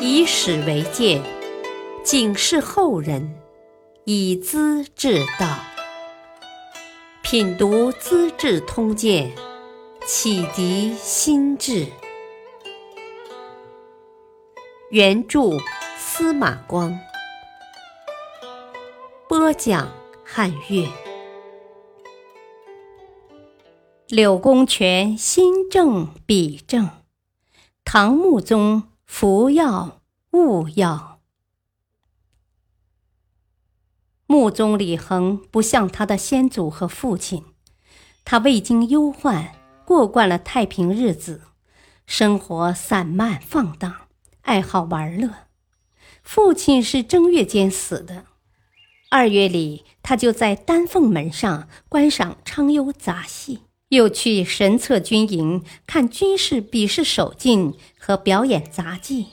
[0.00, 1.22] 以史为鉴，
[2.02, 3.38] 警示后人，
[4.04, 5.58] 以资治道。
[7.22, 9.30] 品读《资治通鉴》，
[10.06, 11.86] 启迪心智。
[14.90, 15.58] 原著
[15.98, 16.98] 司马光，
[19.28, 19.92] 播讲
[20.24, 20.88] 汉乐。
[24.08, 26.88] 柳公权新正笔正，
[27.84, 31.22] 唐穆宗服药勿药。
[34.26, 37.42] 穆宗李恒不像他的先祖和父亲，
[38.24, 41.40] 他未经忧患，过惯了太平日子，
[42.06, 44.08] 生活散漫放荡，
[44.42, 45.48] 爱好玩乐。
[46.22, 48.26] 父亲是正月间死的，
[49.10, 53.62] 二月里他就在丹凤门上观赏昌幽杂戏。
[53.88, 59.26] 又去神策军营看军事比试手劲和表演杂技。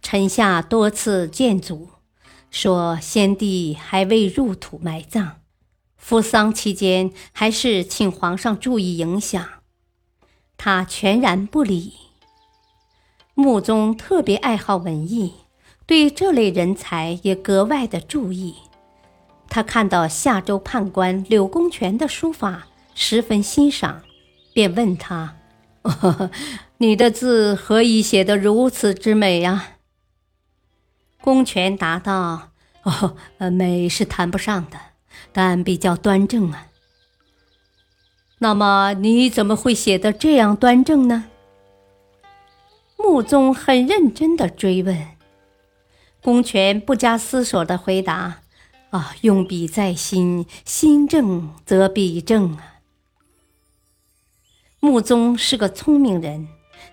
[0.00, 1.88] 臣下多次见祖，
[2.50, 5.36] 说先帝还未入土埋葬，
[5.96, 9.46] 服丧期间还是请皇上注意影响。
[10.56, 11.94] 他全然不理。
[13.34, 15.34] 穆宗特别爱好文艺，
[15.86, 18.56] 对这类人才也格外的注意。
[19.48, 22.66] 他看到夏州判官柳公权的书法。
[22.94, 24.02] 十分欣赏，
[24.52, 25.36] 便问他
[26.78, 29.76] ：“你的字何以写得如此之美呀？”
[31.20, 32.50] 公权答道
[32.84, 33.16] ：“哦，
[33.50, 34.78] 美是谈不上的，
[35.32, 36.68] 但比较端正啊。”
[38.38, 41.26] 那么你怎么会写得这样端正呢？
[42.96, 45.08] 穆宗很认真的追问。
[46.20, 48.40] 公权不加思索的回答
[48.90, 52.68] ：“啊，用笔在心，心正则笔正啊。”
[54.84, 56.48] 穆宗是个聪明人，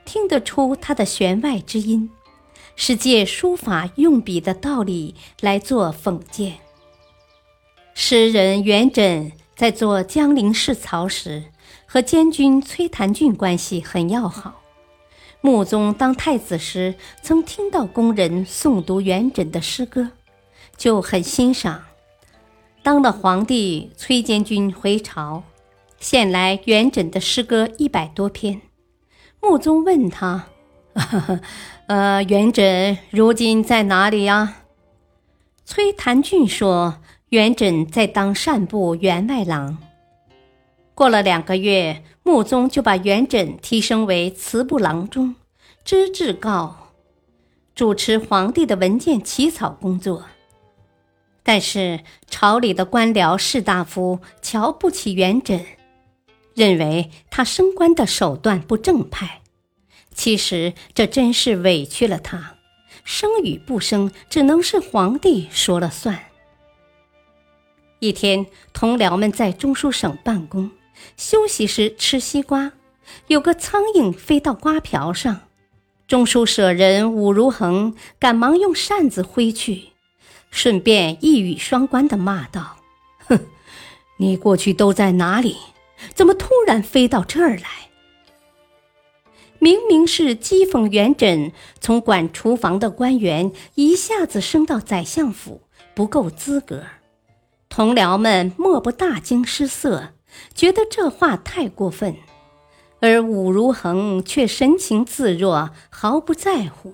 [0.05, 2.11] 听得出他的弦外之音，
[2.75, 6.59] 是借书法用笔的道理来做讽谏。
[7.95, 11.45] 诗人元稹在做江陵事曹时，
[11.87, 14.61] 和监军崔谭俊关系很要好。
[15.41, 20.11] 穆宗当太子时，曾听到宫人诵读元稹的诗歌，
[20.77, 21.85] 就很欣赏。
[22.83, 25.41] 当了皇帝，崔监军回朝。
[25.99, 28.61] 献来元稹的诗歌一百多篇，
[29.41, 30.47] 穆宗问他
[30.95, 31.39] ：“呵 呵
[31.87, 34.63] 呃，元稹如今在哪里呀？”
[35.65, 36.99] 崔檀俊说
[37.29, 39.77] ：“元稹在当善部员外郎。”
[40.95, 45.35] 过了两个月，穆宗就把元稹提升为祠部郎中，
[45.83, 46.71] 知制诰，
[47.75, 50.25] 主持皇帝的文件起草工作。
[51.43, 55.61] 但是朝里的官僚士大夫瞧不起元稹。
[56.55, 59.41] 认为他升官的手段不正派，
[60.13, 62.55] 其实这真是委屈了他。
[63.05, 66.25] 升与不升，只能是皇帝说了算。
[67.99, 70.69] 一天，同僚们在中书省办公，
[71.17, 72.71] 休息时吃西瓜，
[73.27, 75.41] 有个苍蝇飞到瓜瓢上，
[76.07, 79.89] 中书舍人武如恒赶忙用扇子挥去，
[80.51, 82.77] 顺便一语双关的骂道
[83.27, 83.39] ：“哼，
[84.17, 85.57] 你过去都在哪里？”
[86.13, 87.89] 怎么突然飞到这儿来？
[89.59, 91.51] 明明是讥讽元稹
[91.81, 96.83] 从管厨房的官员一下子升到宰相府，不够资格。
[97.67, 100.13] 同僚们莫不大惊失色，
[100.55, 102.15] 觉得这话太过分。
[103.01, 106.93] 而武如恒却神情自若，毫不在乎。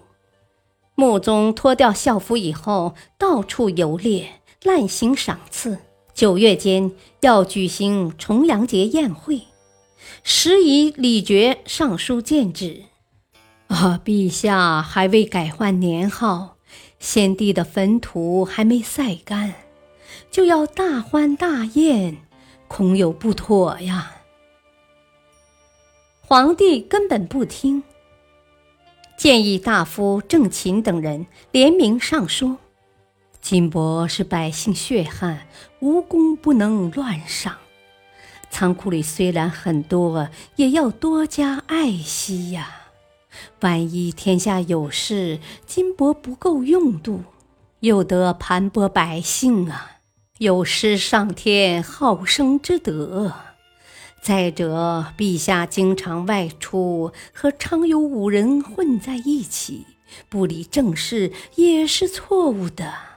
[0.96, 5.78] 穆宗脱掉校服以后，到处游猎，滥行赏赐。
[6.16, 9.42] 九月间要举行重阳节宴会，
[10.24, 12.84] 时以李傕上书谏旨
[13.68, 16.56] ：“啊，陛下还未改换年号，
[17.00, 19.56] 先帝的坟土还没晒干，
[20.32, 22.16] 就要大欢大宴，
[22.70, 24.14] 恐有不妥呀。”
[26.26, 27.84] 皇帝根本不听，
[29.18, 32.56] 建议大夫郑勤等人联名上书。
[33.46, 35.46] 金帛是百姓血汗，
[35.80, 37.58] 无功不能乱赏。
[38.50, 42.88] 仓库里虽然很多，也要多加爱惜呀。
[43.60, 47.24] 万一天下有事，金帛不够用度，
[47.82, 50.00] 又得盘剥百姓啊，
[50.40, 53.32] 有失上天好生之德。
[54.24, 59.86] 再者，陛下经常外出，和常有五人混在一起，
[60.30, 63.15] 不理政事，也是错误的。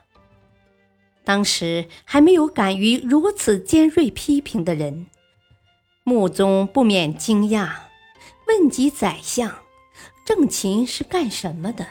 [1.29, 5.09] 当时还没有敢于如此尖锐批评的人，
[6.03, 7.69] 穆宗不免惊讶，
[8.47, 9.59] 问及宰相
[10.25, 11.87] ：“郑勤是干什么的？”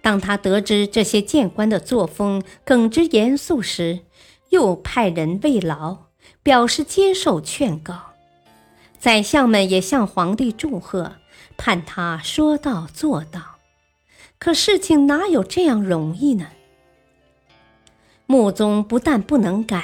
[0.00, 4.02] 当他得知这些谏官的作风耿直严肃时，
[4.50, 6.04] 又派人慰劳，
[6.44, 8.12] 表示接受劝告。
[9.00, 11.16] 宰相们也向皇帝祝贺，
[11.56, 13.56] 盼他说到做到。
[14.38, 16.46] 可事情哪有这样容易呢？
[18.30, 19.82] 穆宗不但不能改，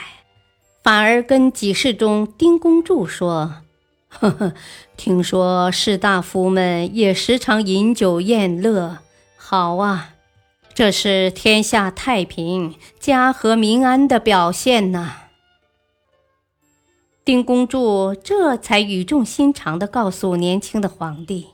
[0.83, 3.63] 反而跟几世中丁公柱说
[4.11, 4.53] ：“呵呵，
[4.99, 8.99] 听说士大夫们也时常饮酒宴乐，
[9.39, 10.11] 好啊。”
[10.75, 15.29] 这是天下太平、家和民安的表现呐！
[17.25, 21.47] 丁公柱这才语重心长地告诉年轻的皇帝：“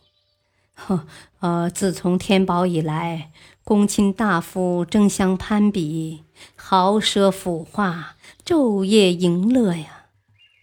[0.75, 1.07] 呵，
[1.39, 3.31] 呃，自从天宝以来，
[3.63, 6.25] 公卿大夫争相攀比，
[6.57, 10.07] 豪奢腐化，昼夜淫乐呀！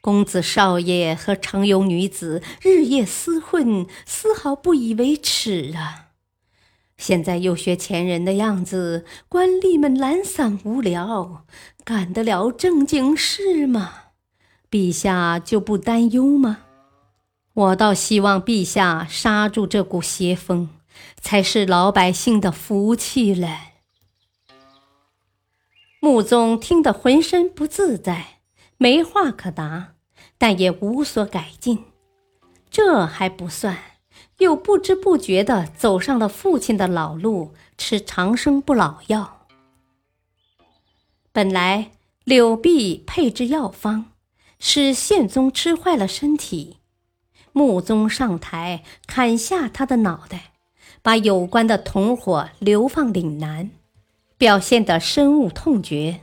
[0.02, 6.06] 公子少爷和常有女子日夜厮混，丝毫不以为耻啊！”
[6.98, 11.46] 现在又学前人的样子，官吏们懒散无聊，
[11.84, 13.94] 干得了正经事吗？
[14.72, 16.60] 陛下就不担忧吗？
[17.54, 20.70] 我倒希望陛下刹住这股邪风，
[21.22, 23.58] 才是老百姓的福气嘞。
[26.08, 28.40] 穆宗听得浑身不自在，
[28.78, 29.96] 没话可答，
[30.38, 31.84] 但也无所改进。
[32.72, 33.78] 这还不算。
[34.38, 39.48] 又不知不觉地走上了父亲的老路，吃长生不老药。
[41.34, 41.92] 本来
[42.24, 44.14] 柳碧配制药方，
[44.60, 46.78] 使宪宗吃坏了身体。
[47.52, 50.54] 穆宗上台砍下他的脑袋，
[51.02, 53.72] 把有关的同伙流放岭南，
[54.38, 56.22] 表现得深恶痛绝。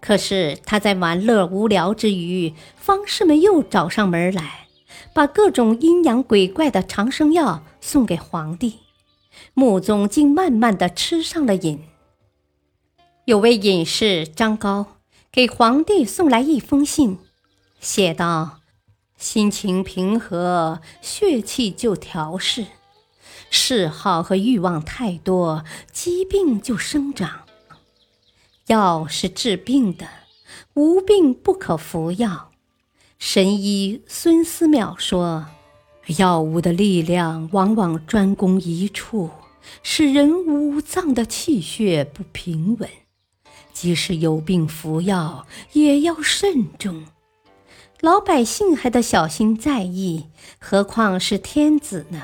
[0.00, 4.66] 可是他在玩乐无聊之余，方士们又找上门来。
[5.12, 8.80] 把各种阴阳鬼怪的长生药送给皇帝，
[9.54, 11.84] 穆宗竟慢慢的吃上了瘾。
[13.24, 14.98] 有位隐士张高
[15.32, 17.18] 给皇帝送来一封信，
[17.80, 18.60] 写道
[19.16, 22.64] ：“心情平和，血气就调适；
[23.58, 27.40] 嗜好和欲望太多，疾病就生长。
[28.66, 30.06] 药是治病的，
[30.74, 32.50] 无病不可服药。”
[33.18, 35.46] 神医孙思邈说
[36.18, 39.30] ：“药物的力量往往专攻一处，
[39.82, 42.88] 使人五脏的气血不平稳。
[43.72, 47.06] 即使有病服药，也要慎重。
[48.00, 50.26] 老百姓还得小心在意，
[50.58, 52.22] 何况是天子呢？”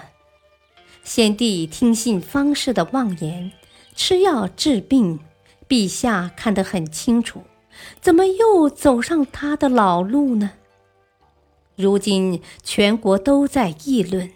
[1.04, 3.50] 先帝听信方士的妄言，
[3.94, 5.18] 吃药治病，
[5.68, 7.42] 陛下看得很清楚，
[8.00, 10.52] 怎么又走上他的老路呢？
[11.74, 14.30] 如今全国都在议论，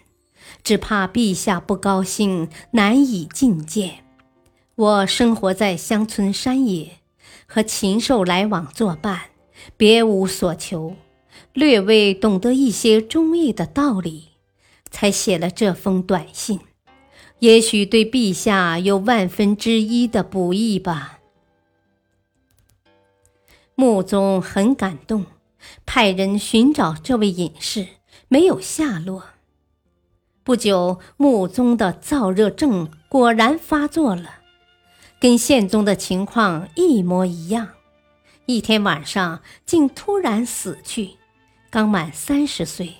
[0.61, 4.03] 只怕陛下不高兴，难以觐见。
[4.75, 6.97] 我生活在乡村山野，
[7.47, 9.21] 和禽兽来往作伴，
[9.77, 10.95] 别无所求，
[11.53, 14.31] 略微懂得一些忠义的道理，
[14.89, 16.59] 才写了这封短信。
[17.39, 21.19] 也许对陛下有万分之一的不易吧。
[23.75, 25.25] 穆宗很感动。
[25.85, 27.87] 派人寻找这位隐士，
[28.29, 29.25] 没有下落。
[30.43, 34.35] 不久，穆宗的燥热症果然发作了，
[35.19, 37.69] 跟宪宗的情况一模一样。
[38.45, 41.15] 一天晚上，竟突然死去，
[41.69, 42.93] 刚满三十岁。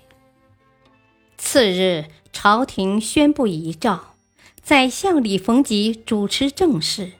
[1.38, 4.16] 次日，朝廷宣布遗诏，
[4.62, 7.14] 宰相李逢吉主持政事，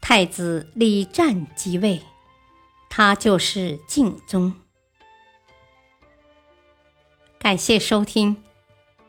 [0.00, 2.00] 太子李湛即位，
[2.88, 4.54] 他就是敬宗。
[7.38, 8.42] 感谢收听，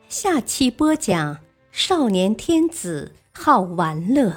[0.09, 1.39] 下期播讲
[1.71, 4.35] 少年天子好玩乐，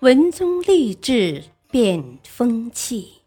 [0.00, 3.22] 文宗立志变风气。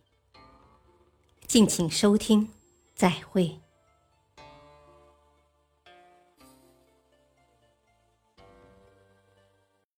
[1.48, 2.50] 敬请收听，
[2.96, 3.60] 再会。